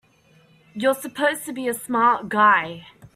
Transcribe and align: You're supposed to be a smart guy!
You're 0.73 0.95
supposed 0.95 1.45
to 1.45 1.53
be 1.53 1.67
a 1.67 1.75
smart 1.75 2.27
guy! 2.27 2.87